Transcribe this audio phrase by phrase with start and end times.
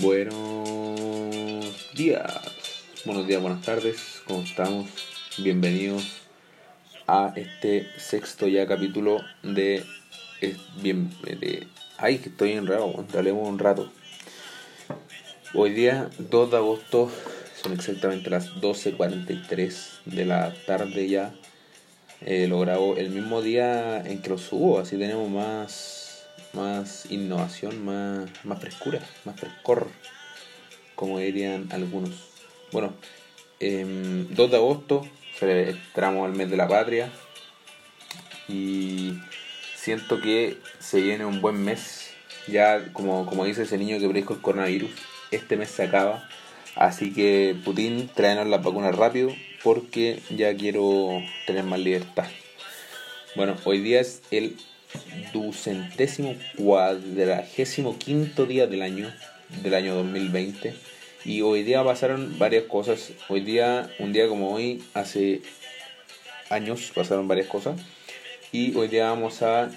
[0.00, 2.24] Buenos días,
[3.04, 4.88] buenos días, buenas tardes, ¿cómo estamos?
[5.36, 6.22] Bienvenidos
[7.06, 9.84] a este sexto ya capítulo de...
[10.80, 11.66] bien, de
[11.98, 13.92] ay, que estoy enredado, hablemos un rato.
[15.52, 17.10] Hoy día, 2 de agosto,
[17.60, 21.34] son exactamente las 12.43 de la tarde ya.
[22.22, 25.99] Eh, lo grabo el mismo día en que lo subo, así tenemos más
[26.52, 29.88] más innovación, más, más frescura, más frescor,
[30.94, 32.30] como dirían algunos.
[32.72, 32.94] Bueno,
[33.60, 35.06] 2 em, de agosto
[35.40, 37.10] entramos al mes de la patria
[38.48, 39.18] y
[39.76, 42.10] siento que se viene un buen mes.
[42.46, 44.90] Ya, como, como dice ese niño que predijo el coronavirus,
[45.30, 46.28] este mes se acaba.
[46.74, 49.30] Así que Putin, tráenos las vacunas rápido
[49.62, 52.26] porque ya quiero tener más libertad.
[53.36, 54.56] Bueno, hoy día es el
[55.32, 59.12] ducentésimo cuadragésimo quinto día del año,
[59.62, 60.74] del año 2020.
[61.24, 63.12] Y hoy día pasaron varias cosas.
[63.28, 65.42] Hoy día, un día como hoy, hace
[66.48, 67.80] años pasaron varias cosas.
[68.52, 69.70] Y hoy día vamos a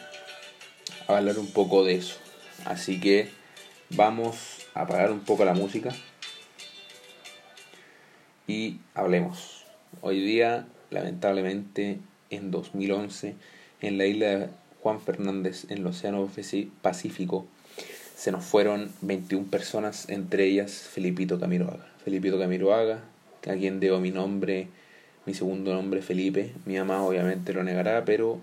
[1.07, 2.15] hablar un poco de eso.
[2.65, 3.29] Así que
[3.89, 5.93] vamos a apagar un poco la música.
[8.47, 9.65] Y hablemos.
[10.01, 13.35] Hoy día, lamentablemente, en 2011,
[13.81, 14.49] en la isla
[14.83, 16.29] Juan Fernández en el Océano
[16.81, 17.45] Pacífico,
[18.17, 21.87] se nos fueron 21 personas, entre ellas Felipito Camiroaga.
[22.03, 22.99] Felipito Camiroaga,
[23.47, 24.67] a quien debo mi nombre,
[25.25, 26.51] mi segundo nombre Felipe.
[26.65, 28.41] Mi mamá obviamente lo negará, pero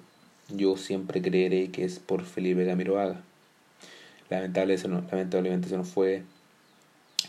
[0.48, 3.20] yo siempre creeré que es por Felipe Camiroaga.
[4.30, 6.22] Lamentablemente, lamentablemente se nos fue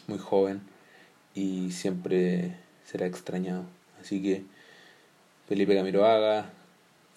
[0.07, 0.61] muy joven
[1.35, 3.65] y siempre será extrañado.
[3.99, 4.43] Así que
[5.49, 6.49] Felipe Camiroaga,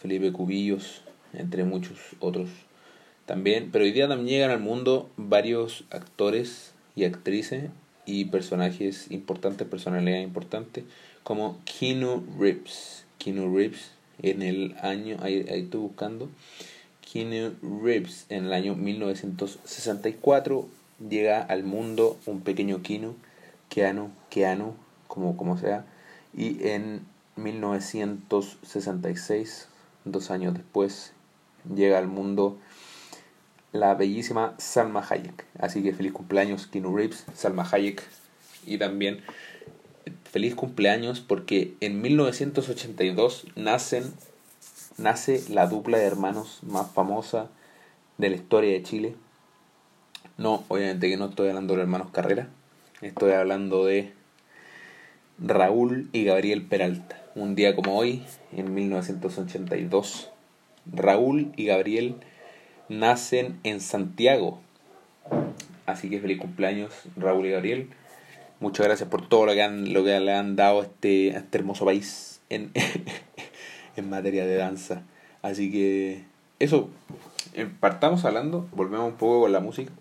[0.00, 1.04] Felipe Cubillos,
[1.36, 2.48] entre muchos otros
[3.26, 3.70] también.
[3.72, 7.70] Pero hoy día también llegan al mundo varios actores y actrices
[8.06, 10.84] y personajes importantes, personalidades importantes,
[11.22, 13.06] como Keanu Reeves.
[13.18, 13.92] Keanu Reeves
[14.22, 16.28] en el año, ahí, ahí estoy buscando,
[17.10, 20.68] Keanu Reeves en el año 1964
[21.08, 23.14] llega al mundo un pequeño Keanu,
[23.68, 24.74] Keanu, Keanu,
[25.08, 25.84] como, como sea,
[26.32, 27.00] y en
[27.36, 29.66] 1966,
[30.04, 31.12] dos años después,
[31.72, 32.58] llega al mundo
[33.72, 35.44] la bellísima Salma Hayek.
[35.58, 38.02] Así que feliz cumpleaños Keanu Reeves, Salma Hayek
[38.66, 39.20] y también
[40.24, 44.12] feliz cumpleaños porque en 1982 nacen
[44.96, 47.50] nace la dupla de hermanos más famosa
[48.18, 49.16] de la historia de Chile.
[50.36, 52.48] No, obviamente que no estoy hablando de los hermanos Carrera,
[53.00, 54.12] estoy hablando de
[55.38, 57.20] Raúl y Gabriel Peralta.
[57.34, 60.30] Un día como hoy, en 1982,
[60.92, 62.16] Raúl y Gabriel
[62.88, 64.60] nacen en Santiago.
[65.86, 67.88] Así que feliz cumpleaños Raúl y Gabriel.
[68.60, 71.58] Muchas gracias por todo lo que, han, lo que le han dado a este, este
[71.58, 72.70] hermoso país en,
[73.96, 75.02] en materia de danza.
[75.42, 76.24] Así que
[76.58, 76.88] eso,
[77.54, 79.92] eh, partamos hablando, volvemos un poco con la música.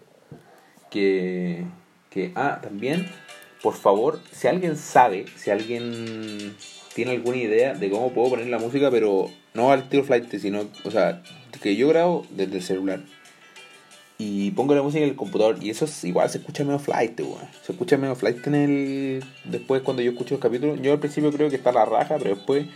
[0.90, 1.66] Que,
[2.10, 3.08] que, ah, también,
[3.62, 6.56] por favor, si alguien sabe, si alguien
[6.94, 10.68] tiene alguna idea de cómo puedo poner la música, pero no al tiro flight, sino,
[10.84, 11.22] o sea,
[11.62, 13.02] que yo grabo desde el celular
[14.18, 17.20] y pongo la música en el computador y eso es igual se escucha medio flight,
[17.66, 20.80] Se escucha medio flight en el después cuando yo escucho los capítulos.
[20.82, 22.68] Yo al principio creo que está la raja, pero después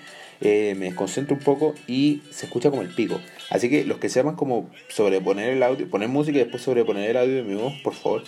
[0.41, 3.19] eh, me concentro un poco y se escucha como el pico.
[3.49, 7.17] Así que los que sepan como sobreponer el audio, poner música y después sobreponer el
[7.17, 8.23] audio de mi voz, por favor,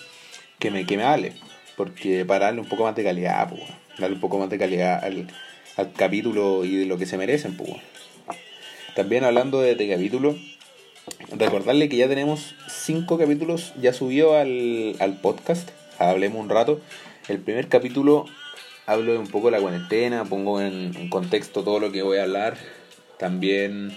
[0.60, 1.34] que me, que me hable.
[1.76, 3.62] Porque para darle un poco más de calidad, pues,
[3.98, 5.28] darle un poco más de calidad al,
[5.78, 7.72] al capítulo y de lo que se merecen, pues.
[8.96, 10.36] También hablando de, este capítulo,
[11.38, 15.70] recordarle que ya tenemos cinco capítulos ya subió al, al podcast.
[15.98, 16.82] Hablemos un rato.
[17.28, 18.26] El primer capítulo
[18.86, 22.18] hablo de un poco de la cuarentena, pongo en, en, contexto todo lo que voy
[22.18, 22.58] a hablar.
[23.18, 23.96] También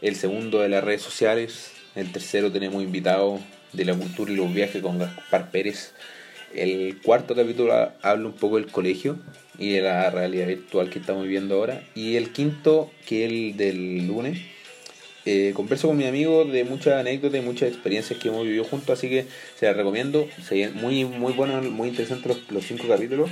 [0.00, 1.72] el segundo de las redes sociales.
[1.94, 3.40] El tercero tenemos invitado
[3.72, 5.92] de la cultura y los viajes con Gaspar Pérez.
[6.54, 9.18] El cuarto capítulo habla un poco del colegio
[9.60, 11.84] y de la realidad virtual que estamos viviendo ahora.
[11.94, 14.40] Y el quinto, que es el del lunes,
[15.26, 18.98] eh, converso con mi amigo de muchas anécdotas y muchas experiencias que hemos vivido juntos,
[18.98, 19.26] así que
[19.56, 20.26] se las recomiendo.
[20.74, 23.30] Muy, muy bueno, muy interesantes los, los cinco capítulos.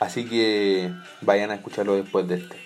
[0.00, 2.56] Así que vayan a escucharlo después de este.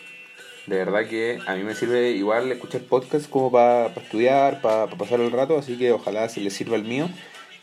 [0.66, 5.20] De verdad que a mí me sirve igual escuchar podcast como para estudiar, para pasar
[5.20, 7.10] el rato, así que ojalá se les sirva el mío.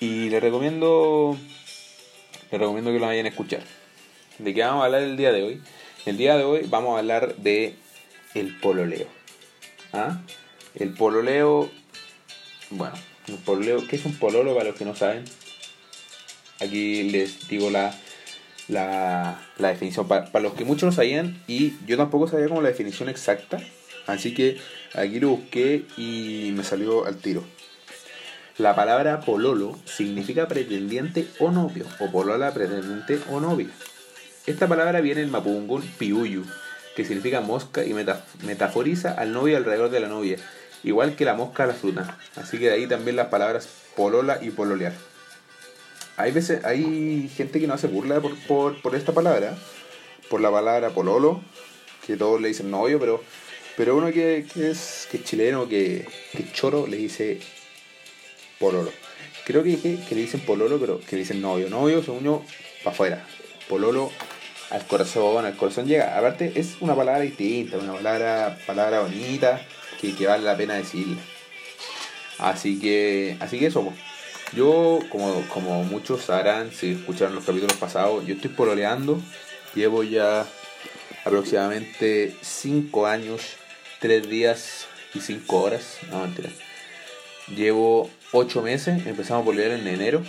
[0.02, 1.38] Y les recomiendo
[2.52, 3.62] les recomiendo que lo vayan a escuchar.
[4.38, 5.62] ¿De qué vamos a hablar el día de hoy?
[6.06, 7.76] El día de hoy vamos a hablar de
[8.34, 9.08] el pololeo.
[9.94, 10.22] ¿Ah?
[10.74, 11.72] El pololeo,
[12.70, 12.96] bueno,
[13.28, 15.24] el pololeo, ¿qué es un pololo para los que no saben?
[16.60, 17.96] Aquí les digo la,
[18.68, 22.62] la, la definición para, para los que muchos no sabían y yo tampoco sabía como
[22.62, 23.60] la definición exacta.
[24.06, 24.58] Así que
[24.96, 27.42] aquí lo busqué y me salió al tiro.
[28.58, 33.70] La palabra pololo significa pretendiente o novio, o polola pretendiente o novia.
[34.48, 36.46] Esta palabra viene en mapungún piuyu,
[36.96, 40.38] que significa mosca y metaforiza al novio alrededor de la novia,
[40.84, 42.20] igual que la mosca a la fruta.
[42.36, 44.94] Así que de ahí también las palabras polola y pololear.
[46.18, 49.58] Hay veces, hay gente que no hace burla por, por, esta palabra,
[50.30, 51.42] por la palabra pololo,
[52.06, 53.24] que todos le dicen novio, pero,
[53.76, 57.40] pero uno que, es, que chileno, que, que choro, le dice
[58.60, 58.92] pololo.
[59.44, 61.68] Creo que dije que le dicen pololo, pero que le dicen novio.
[61.68, 62.44] Novio, según yo,
[62.84, 63.28] para afuera.
[63.68, 64.12] Pololo
[64.70, 66.18] al corazón, al corazón llega.
[66.18, 69.62] Aparte, es una palabra distinta, una palabra, palabra bonita
[70.00, 71.18] que, que vale la pena decirla.
[72.38, 73.94] Así que, así que eso,
[74.54, 79.22] yo, como, como muchos sabrán, si escucharon los capítulos pasados, yo estoy pololeando.
[79.74, 80.46] Llevo ya
[81.26, 83.42] aproximadamente 5 años,
[84.00, 85.98] 3 días y 5 horas.
[86.10, 86.50] No, mentira.
[87.48, 90.24] Llevo 8 meses, empezamos a pololear en enero.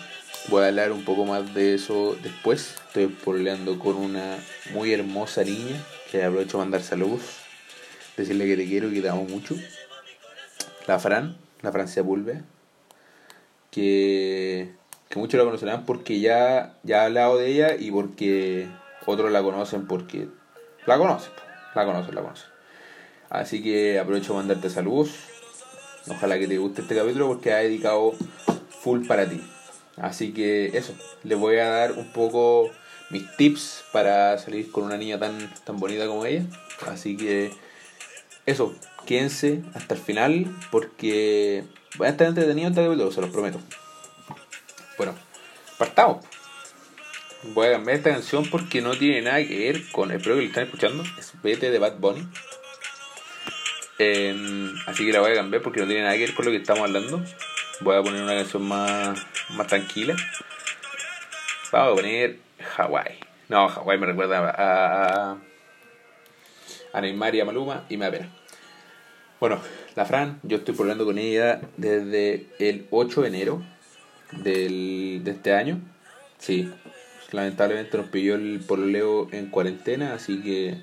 [0.49, 2.77] Voy a hablar un poco más de eso después.
[2.87, 4.39] Estoy pololeando con una
[4.73, 7.23] muy hermosa niña que aprovecho mandar saludos.
[8.17, 9.57] Decirle que te quiero y que te amo mucho.
[10.87, 12.43] La Fran, la Francia Pulve.
[13.73, 14.73] Que,
[15.09, 18.69] que muchos la conocerán porque ya, ya he hablado de ella y porque
[19.05, 20.29] otros la conocen porque
[20.87, 21.33] la conocen.
[21.75, 22.49] La conocen, la conocen.
[23.31, 25.11] Así que aprovecho a mandarte saludos.
[26.09, 28.13] Ojalá que te guste este capítulo porque ha dedicado
[28.69, 29.43] full para ti.
[29.97, 30.95] Así que eso,
[31.25, 32.71] les voy a dar un poco
[33.11, 36.45] mis tips para salir con una niña tan, tan bonita como ella.
[36.87, 37.53] Así que
[38.45, 38.75] eso,
[39.07, 41.65] quédense hasta el final porque
[42.01, 43.59] va a estar entretenido este capítulo, se los prometo.
[44.97, 45.15] Bueno,
[45.79, 46.25] partamos.
[47.55, 50.11] Voy a cambiar esta canción porque no tiene nada que ver con.
[50.11, 51.05] Espero que lo estén escuchando.
[51.19, 52.27] Es Vete de Bad Bunny.
[53.99, 56.51] Em, así que la voy a cambiar porque no tiene nada que ver con lo
[56.51, 57.23] que estamos hablando.
[57.81, 59.19] Voy a poner una canción más,
[59.51, 60.17] más tranquila.
[61.71, 62.39] Vamos a poner
[62.77, 63.19] Hawaii.
[63.49, 65.37] No, Hawaii me recuerda a,
[66.93, 68.29] a, Neymar y a Maluma y me da pena.
[69.41, 69.61] Bueno,
[69.95, 73.63] la Fran, yo estoy hablando con ella desde el 8 de enero
[74.33, 75.79] del, de este año.
[76.39, 76.73] Sí,
[77.33, 80.79] lamentablemente nos pilló el pololeo en cuarentena, así que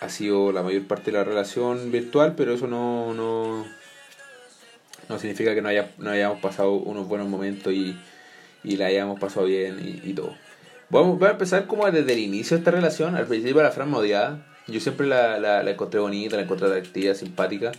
[0.00, 3.64] ha sido la mayor parte de la relación virtual, pero eso no, no,
[5.08, 7.96] no significa que no, haya, no hayamos pasado unos buenos momentos y,
[8.62, 10.34] y la hayamos pasado bien y, y todo.
[10.90, 13.16] Vamos, voy a empezar como desde el inicio de esta relación.
[13.16, 13.98] Al principio la Fran me.
[14.66, 17.72] Yo siempre la, la, encontré bonita, la encontré atractiva, simpática.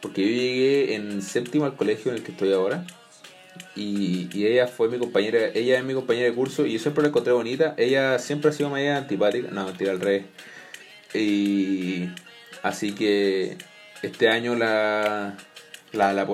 [0.00, 2.84] Porque yo llegué en séptimo al colegio en el que estoy ahora.
[3.74, 7.02] Y, y, ella fue mi compañera, ella es mi compañera de curso y yo siempre
[7.02, 7.74] la encontré bonita.
[7.76, 10.24] Ella siempre ha sido más antipática, no, mentira, al revés.
[11.14, 12.08] Y
[12.62, 13.56] así que
[14.02, 15.36] este año la,
[15.92, 16.26] la, la.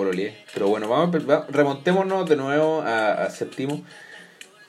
[0.53, 3.83] Pero bueno, vamos, remontémonos de nuevo a, a séptimo.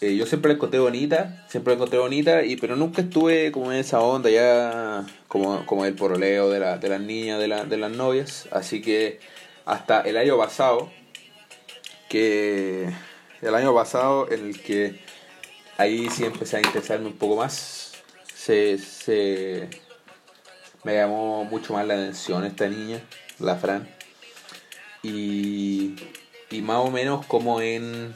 [0.00, 3.78] Eh, yo siempre la encontré bonita, siempre encontré bonita, y, pero nunca estuve como en
[3.78, 7.76] esa onda ya como, como el poroleo de, la, de las niñas, de, la, de
[7.76, 8.48] las novias.
[8.50, 9.20] Así que
[9.66, 10.90] hasta el año pasado,
[12.08, 12.88] que
[13.42, 15.00] el año pasado en el que
[15.76, 17.92] ahí sí empecé a interesarme un poco más,
[18.34, 19.68] se, se
[20.82, 23.00] me llamó mucho más la atención esta niña,
[23.38, 23.99] la Fran
[25.02, 25.96] y,
[26.50, 28.14] y más o menos como en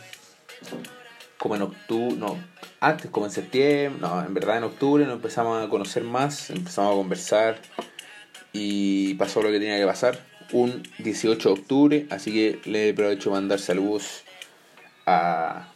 [1.38, 2.42] como en octubre, no,
[2.80, 6.92] antes como en septiembre, no, en verdad en octubre nos empezamos a conocer más, empezamos
[6.92, 7.58] a conversar
[8.52, 10.18] y pasó lo que tenía que pasar.
[10.52, 14.22] Un 18 de octubre, así que le aprovecho mandar saludos
[15.04, 15.68] a,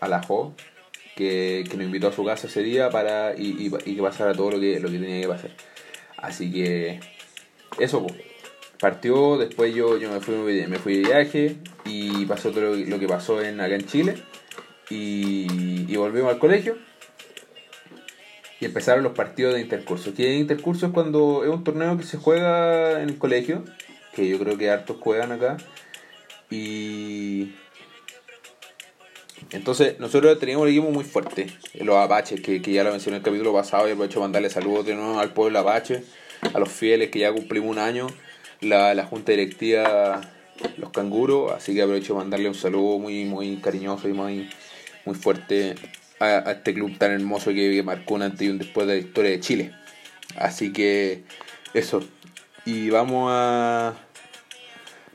[0.00, 0.54] a la Jo,
[1.14, 4.52] que, que, nos invitó a su casa ese día para y, y, que pasara todo
[4.52, 5.50] lo que, lo que tenía que pasar.
[6.16, 7.00] Así que
[7.78, 8.27] eso, pues
[8.78, 10.34] partió, después yo, yo me, fui,
[10.66, 14.14] me fui de viaje y pasó todo lo, que pasó en, acá en Chile.
[14.90, 16.78] Y, y, volvimos al colegio
[18.60, 20.14] y empezaron los partidos de intercurso.
[20.14, 23.64] Que intercurso es cuando es un torneo que se juega en el colegio,
[24.14, 25.58] que yo creo que hartos juegan acá.
[26.50, 27.52] Y...
[29.50, 33.20] Entonces, nosotros teníamos un equipo muy fuerte, los Apaches, que, que ya lo mencioné en
[33.20, 36.02] el capítulo pasado y aprovecho mandarle saludos de nuevo al pueblo Apache,
[36.52, 38.08] a los fieles que ya cumplimos un año
[38.60, 40.20] la, la junta directiva
[40.76, 44.50] Los Canguros, así que aprovecho de mandarle un saludo muy, muy cariñoso y muy,
[45.04, 45.74] muy fuerte
[46.20, 49.30] a, este club tan hermoso que, marcó un antes y un después de la historia
[49.30, 49.72] de Chile.
[50.36, 51.22] Así que
[51.74, 52.02] eso.
[52.64, 53.94] Y vamos a.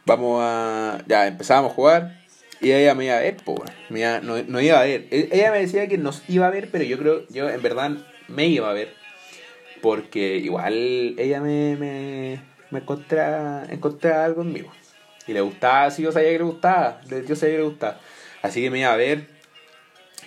[0.05, 1.03] Vamos a.
[1.07, 2.23] Ya empezamos a jugar.
[2.62, 5.07] Y ella me iba a ver, po, me iba- no, no iba a ver.
[5.12, 7.91] E- Ella me decía que nos iba a ver, pero yo creo, yo en verdad
[8.29, 8.93] me iba a ver.
[9.81, 12.39] Porque igual ella me, me,
[12.74, 14.65] me encontraba, encontraba algo en.
[15.27, 17.00] Y le gustaba, sí, yo sabía que le gustaba.
[17.27, 18.00] Yo sabía que le gustaba.
[18.42, 19.27] Así que me iba a ver.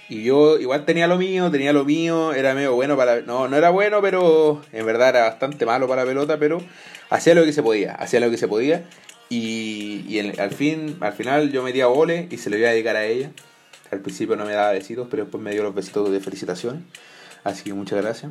[0.08, 3.22] Y yo igual tenía lo mío, tenía lo mío, era medio bueno para...
[3.22, 6.62] No, no era bueno, pero en verdad era bastante malo para la pelota, pero
[7.10, 8.84] hacía lo que se podía, hacía lo que se podía.
[9.28, 12.94] Y, y al, fin, al final yo metía goles y se lo iba a dedicar
[12.94, 13.32] a ella.
[13.90, 16.82] Al principio no me daba besitos, pero después me dio los besitos de felicitaciones.
[17.42, 18.30] Así que muchas gracias.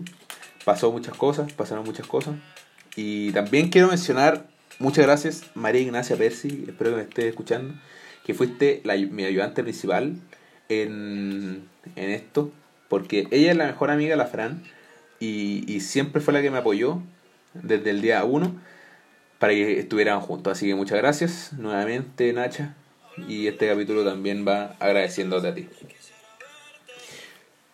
[0.63, 2.35] Pasó muchas cosas, pasaron muchas cosas.
[2.95, 4.47] Y también quiero mencionar,
[4.79, 7.73] muchas gracias María Ignacia Percy, espero que me estés escuchando,
[8.25, 10.15] que fuiste la, mi ayudante principal
[10.69, 12.51] en, en esto,
[12.87, 14.63] porque ella es la mejor amiga de la Fran
[15.19, 17.01] y, y siempre fue la que me apoyó
[17.53, 18.55] desde el día uno
[19.39, 20.53] para que estuvieran juntos.
[20.53, 22.75] Así que muchas gracias nuevamente Nacha
[23.27, 25.67] y este capítulo también va agradeciéndote a ti.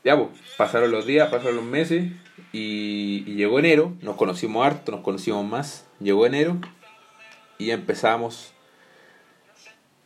[0.03, 2.12] Ya pues, pasaron los días, pasaron los meses
[2.51, 6.58] y, y llegó enero, nos conocimos harto, nos conocimos más, llegó enero
[7.58, 8.53] y empezamos.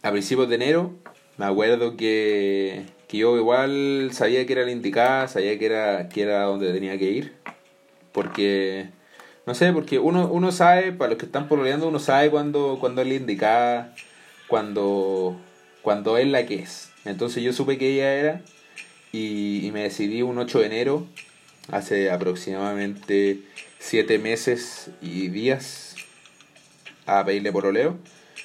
[0.03, 0.93] A principios de enero,
[1.37, 6.21] me acuerdo que, que yo igual sabía que era la indicada, sabía que era, que
[6.21, 7.33] era donde tenía que ir,
[8.11, 8.89] porque,
[9.45, 13.01] no sé, porque uno, uno sabe, para los que están pololeando, uno sabe cuando, cuando
[13.01, 13.95] es la indicada,
[14.47, 15.37] cuando,
[15.81, 16.91] cuando es la que es.
[17.05, 18.41] Entonces yo supe que ella era
[19.15, 21.07] y, me decidí un 8 de enero,
[21.71, 23.41] hace aproximadamente
[23.79, 25.95] 7 meses y días,
[27.05, 27.97] a pedirle por oleo.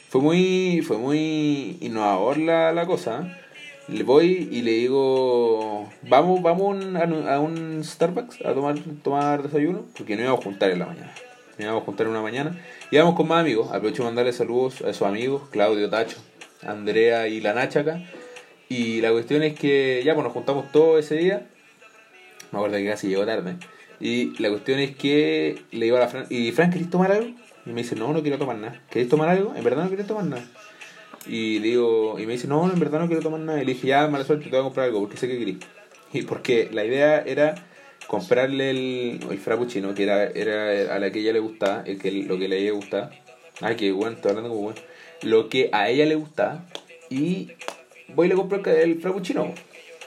[0.08, 3.22] Fue muy, fue muy innovador la, la cosa.
[3.22, 3.40] ¿eh?
[3.88, 10.14] Le voy y le digo, vamos, vamos a un, Starbucks a tomar, tomar desayuno, porque
[10.14, 11.12] nos íbamos a juntar en la mañana.
[11.60, 12.58] A juntar una mañana.
[12.90, 13.68] Y vamos con más amigos.
[13.72, 16.16] Aprovecho de mandarle saludos a esos amigos, Claudio Tacho,
[16.62, 17.84] Andrea y la Nacha.
[18.70, 21.44] Y la cuestión es que ya pues nos juntamos todo ese día.
[22.52, 23.56] Me acuerdo que casi llegó tarde.
[23.98, 27.34] Y la cuestión es que le digo a la Fran, ¿y Fran, querés tomar algo?
[27.66, 28.80] Y me dice, no, no quiero tomar nada.
[28.88, 29.54] ¿Querés tomar algo?
[29.56, 30.44] En verdad no quiero tomar nada.
[31.26, 33.60] Y le digo, y me dice, no, en verdad no quiero tomar nada.
[33.60, 35.56] Y le dije, ya, mala suerte, te voy a comprar algo, porque sé que querés.
[36.12, 37.56] Y porque la idea era
[38.06, 42.12] comprarle el, el frappuccino, que era, era a la que ella le gustaba, el que,
[42.12, 43.10] lo que a ella gustaba.
[43.60, 44.80] Ay, que bueno, estoy hablando como bueno.
[45.22, 46.66] Lo que a ella le gustaba.
[47.10, 47.50] Y
[48.14, 49.54] voy y le compro el, frappuccino.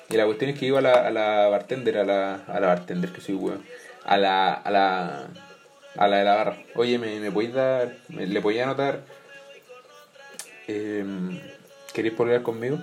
[0.10, 2.68] Y la cuestión es que iba a la, a la bartender, a la, a la
[2.68, 3.64] bartender, que soy weón.
[4.04, 5.28] A la, a la,
[5.96, 6.58] a la de la barra.
[6.76, 9.02] Oye, ¿me, me podéis dar, me- le podéis anotar,
[10.68, 11.06] eh,
[11.94, 12.80] ¿queréis polear conmigo?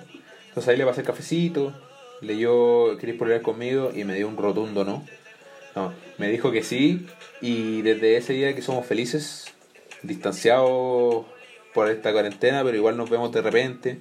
[0.48, 1.72] Entonces ahí le pasé el cafecito,
[2.20, 3.92] leyó, ¿queréis polear conmigo?
[3.94, 5.04] Y me dio un rotundo no.
[5.76, 7.06] No, me dijo que sí,
[7.40, 9.44] y desde ese día que somos felices,
[10.02, 11.26] distanciados
[11.72, 13.98] por esta cuarentena, pero igual nos vemos de repente.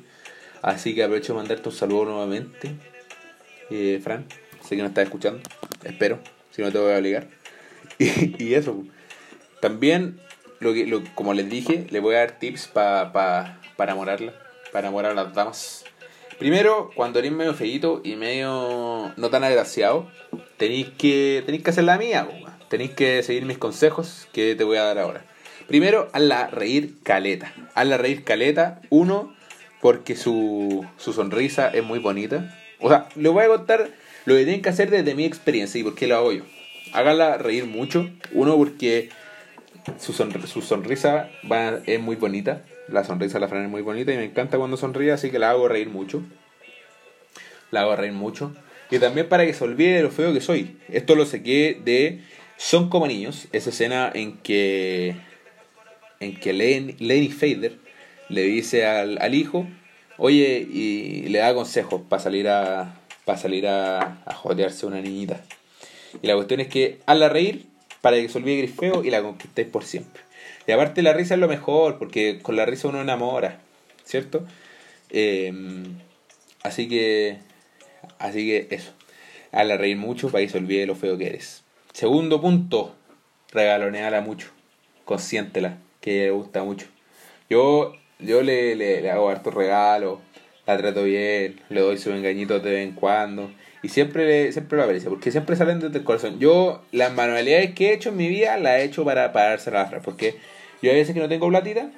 [0.62, 2.72] Así que aprovecho de mandarte un saludo nuevamente.
[3.70, 4.26] Eh, Fran,
[4.64, 5.42] sé que no estás escuchando,
[5.84, 6.20] espero,
[6.52, 7.28] si no te voy a obligar.
[8.00, 8.84] Y, eso,
[9.62, 10.20] también,
[10.60, 14.34] lo que, lo, como les dije, le voy a dar tips pa, pa, para enamorarla,
[14.72, 15.86] para enamorar a las damas.
[16.40, 20.10] Primero, cuando eres medio feíto y medio no tan agraciado,
[20.56, 22.28] tenéis que, tenéis que hacer la mía,
[22.70, 25.26] tenéis que seguir mis consejos que te voy a dar ahora.
[25.68, 27.54] Primero, hazla reír caleta.
[27.76, 29.36] Hazla reír caleta, uno,
[29.82, 32.56] porque su, su sonrisa es muy bonita.
[32.80, 33.90] O sea, le voy a contar
[34.26, 36.44] lo que tienen que hacer desde mi experiencia y por qué lo hago yo.
[37.40, 39.10] Reír mucho, uno, porque
[39.98, 42.64] su, su sonrisa va, es muy bonita.
[42.88, 45.40] La sonrisa de la Fran es muy bonita y me encanta cuando sonríe, así que
[45.40, 46.24] la hago reír mucho.
[47.72, 48.56] La hago reír mucho.
[48.92, 50.78] Y también para que se olvide de lo feo que soy.
[50.90, 52.22] Esto lo saqué de
[52.58, 55.16] Son como niños, esa escena en que
[56.20, 57.78] en que Len- Lenny Fader
[58.30, 59.68] le dice al, al hijo,
[60.18, 62.96] oye, y le da consejos para salir a
[63.26, 65.40] para salir a, a jotearse a una niñita.
[66.24, 67.68] Y la cuestión es que hazla reír
[68.02, 70.24] para que se olvide que eres feo y la conquistéis por siempre.
[70.66, 73.60] Y aparte la risa es lo mejor, porque con la risa uno enamora,
[74.04, 74.46] ¿cierto?
[75.12, 75.54] Eh,
[76.64, 77.38] así que,
[78.18, 78.94] así que eso.
[79.52, 81.64] Hazla reír mucho para que se olvide lo feo que eres.
[81.94, 82.96] Segundo punto,
[83.52, 84.50] regaloneala mucho.
[85.06, 86.88] Consiéntela, que le gusta mucho.
[87.50, 90.20] Yo, yo le, le, le hago hartos regalos,
[90.68, 93.52] la trato bien, le doy sus engañitos de vez en cuando.
[93.82, 96.40] Y siempre, siempre lo aprecio, porque siempre salen desde el corazón.
[96.40, 99.82] Yo, las manualidades que he hecho en mi vida, las he hecho para, para dársela
[99.82, 100.36] a porque
[100.82, 101.90] yo a veces que no tengo platita,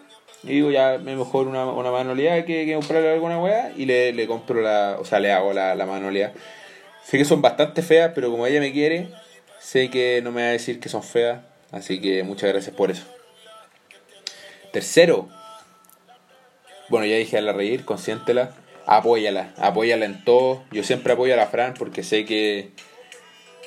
[0.43, 4.13] y digo, ya me mejor una, una manualidad que, que comprarle alguna weá, y le,
[4.13, 6.33] le compro la, o sea, le hago la, la manualidad.
[7.03, 9.09] Sé que son bastante feas, pero como ella me quiere,
[9.59, 12.91] sé que no me va a decir que son feas, así que muchas gracias por
[12.91, 13.05] eso.
[14.71, 15.29] Tercero,
[16.91, 18.53] bueno, ya dije a la reír, consiéntela.
[18.85, 20.63] apóyala, apóyala en todo.
[20.71, 22.71] Yo siempre apoyo a la Fran porque sé que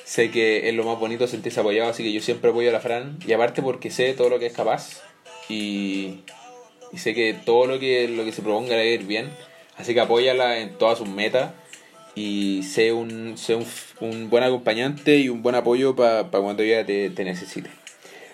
[0.03, 2.79] sé que es lo más bonito sentirse apoyado, así que yo siempre apoyo a la
[2.79, 3.17] Fran.
[3.27, 5.01] Y aparte porque sé todo lo que es capaz
[5.49, 6.19] y,
[6.95, 9.29] sé que todo lo que, lo que se proponga le ir bien.
[9.75, 11.51] Así que apóyala en todas sus metas
[12.13, 13.65] y sé un, sé un,
[14.01, 17.71] un buen acompañante y un buen apoyo para cuando ella te, te necesite.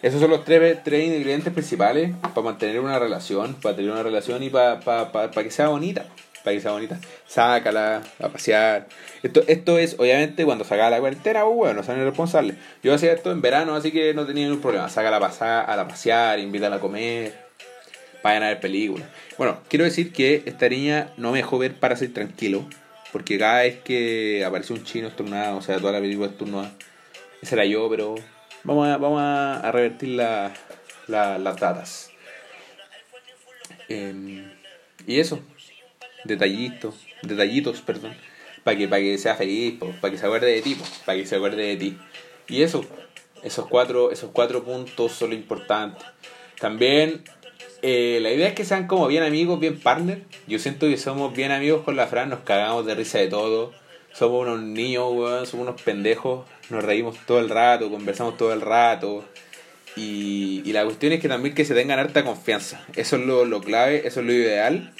[0.02, 4.42] Esos son los tres, tres ingredientes principales para mantener una relación, para tener una relación
[4.42, 6.06] y para, para, para, que sea bonita.
[6.44, 7.00] Para que sea bonita.
[7.28, 8.88] Sácala a pasear.
[9.22, 12.56] Esto, esto es, obviamente, cuando saca la cuarentena, oh, bueno, son irresponsables.
[12.82, 14.90] Yo hacía esto en verano, así que no tenía ningún problema.
[14.90, 17.36] Sácala a, pasar, a la pasear, invítala a comer,
[18.24, 19.08] vayan a ver películas.
[19.38, 22.66] Bueno, quiero decir que esta niña no me dejó ver para ser tranquilo.
[23.12, 26.72] Porque cada vez que apareció un chino estornado, o sea, toda la película estornada,
[27.42, 28.16] ese era yo, pero
[28.64, 30.54] vamos a, vamos a, revertir la,
[31.08, 32.12] la, las datas.
[33.90, 34.46] Eh,
[35.08, 35.40] y eso,
[36.24, 38.16] detallitos, detallitos, perdón,
[38.64, 41.36] para que, para que sea feliz, para que se acuerde de ti, para que se
[41.36, 41.98] acuerde de ti.
[42.48, 42.86] Y eso,
[43.44, 46.04] esos cuatro, esos cuatro puntos son lo importante.
[46.60, 47.24] También
[47.82, 50.24] eh, la idea es que sean como bien amigos, bien partner.
[50.48, 53.74] Yo siento que somos bien amigos con la Fran, nos cagamos de risa de todo.
[54.14, 56.46] Somos unos niños, weón, somos unos pendejos.
[56.70, 59.26] Nos reímos todo el rato, conversamos todo el rato.
[59.96, 62.86] Y, y la cuestión es que también que se tengan harta confianza.
[62.96, 64.94] Eso es lo, lo clave, eso es lo ideal.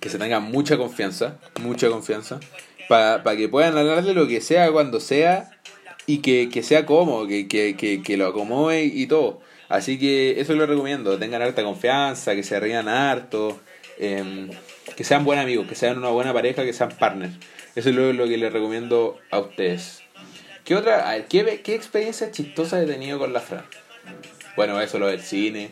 [0.00, 2.40] Que se tengan mucha confianza, mucha confianza.
[2.88, 5.50] Para que puedan hablar de lo que sea cuando sea
[6.06, 9.40] y que, que sea cómodo, que, que, que, que lo acomode y todo.
[9.68, 13.58] Así que eso lo recomiendo, tengan harta confianza, que se rían harto,
[13.98, 14.50] eh,
[14.96, 17.34] que sean buenos amigos, que sean una buena pareja, que sean partners.
[17.74, 20.02] Eso es lo, lo que les recomiendo a ustedes.
[20.64, 21.08] ¿Qué otra?
[21.08, 23.64] A ver, ¿qué, ¿qué experiencia chistosa he tenido con la Fran?
[24.56, 25.70] Bueno, eso lo del cine.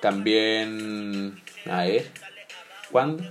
[0.00, 1.40] También.
[1.70, 2.06] A ver.
[2.90, 3.24] ¿Cuándo?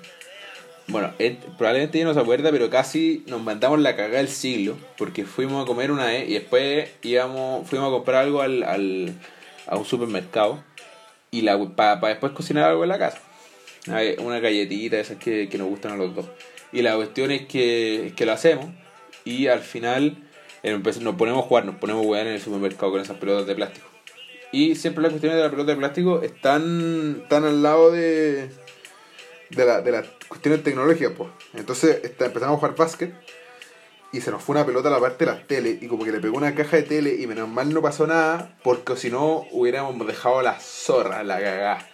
[0.88, 1.14] Bueno,
[1.58, 4.78] probablemente ya no se acuerda, pero casi nos mandamos la cagada del siglo.
[4.98, 9.14] Porque fuimos a comer una vez y después íbamos, fuimos a comprar algo al, al
[9.68, 10.64] a un supermercado
[11.30, 13.20] y para después cocinar algo en la casa.
[13.88, 16.26] Una galletita, esas que, que nos gustan a los dos.
[16.72, 18.68] Y la cuestión es que, que lo hacemos
[19.24, 20.18] y al final
[20.64, 23.48] eh, nos ponemos a jugar, nos ponemos a jugar en el supermercado con esas pelotas
[23.48, 23.88] de plástico.
[24.52, 28.50] Y siempre las cuestiones de la pelota de plástico están, están al lado de,
[29.50, 31.14] de, la, de las cuestiones tecnológicas.
[31.18, 31.30] Pues.
[31.54, 33.14] Entonces empezamos a jugar básquet
[34.14, 36.12] y se nos fue una pelota a la parte de las tele y como que
[36.12, 39.46] le pegó una caja de tele y menos mal no pasó nada porque si no
[39.52, 41.88] hubiéramos dejado la zorra, la cagá.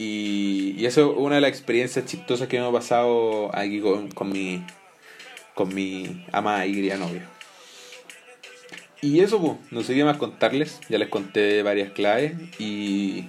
[0.00, 4.30] Y, y eso es una de las experiencias chistosas que hemos pasado aquí con, con
[4.30, 4.64] mi
[5.54, 7.28] con mi amada y novia.
[9.02, 10.80] Y eso, pues, no sé qué más contarles.
[10.88, 13.26] Ya les conté varias claves y,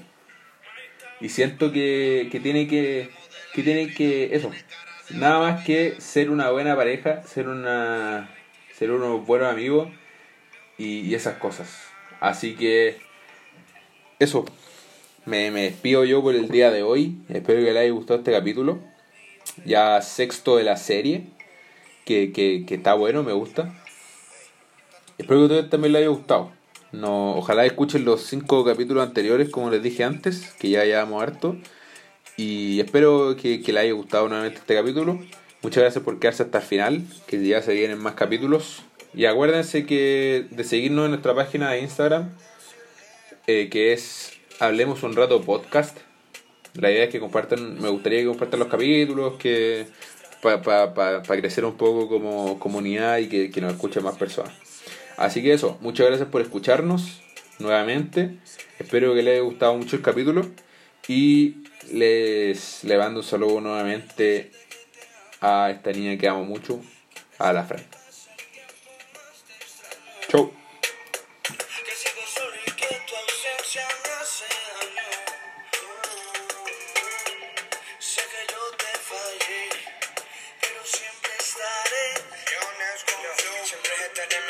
[1.20, 3.10] y siento que, que tiene que,
[3.54, 4.50] que tiene que, eso,
[5.10, 8.30] nada más que ser una buena pareja, ser una
[8.82, 9.90] ser unos buenos amigos
[10.78, 11.70] y, esas cosas.
[12.20, 12.98] Así que
[14.20, 14.46] eso,
[15.26, 17.18] me, me, despido yo por el día de hoy.
[17.30, 18.80] Espero que les haya gustado este capítulo.
[19.66, 21.26] Ya sexto de la serie,
[22.06, 23.74] que, que, que está bueno, me gusta.
[25.18, 26.52] Espero que a ustedes también les haya gustado.
[26.92, 31.56] No, ojalá escuchen los cinco capítulos anteriores, como les dije antes, que ya llevamos harto.
[32.38, 35.20] Y espero que, que les haya gustado nuevamente este capítulo.
[35.62, 38.84] Muchas gracias por quedarse hasta el final, que ya se vienen más capítulos.
[39.14, 42.32] Y acuérdense que de seguirnos en nuestra página de Instagram,
[43.48, 45.98] eh, que es Hablemos un rato podcast.
[46.76, 49.88] La idea es que compartan, me gustaría que compartan los capítulos, que
[50.40, 54.54] para pa, pa, crecer un poco como comunidad y que, que nos escuchen más personas.
[55.18, 57.24] Así que eso, muchas gracias por escucharnos
[57.58, 58.38] nuevamente.
[58.78, 60.46] Espero que les haya gustado mucho el capítulo.
[61.08, 64.52] Y les le mando un saludo nuevamente
[65.42, 66.80] a esta niña que amo mucho,
[67.40, 67.84] a la Fran.
[70.28, 70.61] Chau.